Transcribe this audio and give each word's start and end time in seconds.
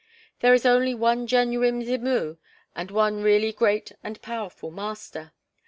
There 0.39 0.55
is 0.55 0.65
only 0.65 0.95
one 0.95 1.27
genuine 1.27 1.79
Mzimu 1.79 2.37
and 2.75 2.89
one 2.89 3.21
really 3.21 3.51
great 3.53 3.91
and 4.03 4.19
powerful 4.23 4.71
master. 4.71 5.31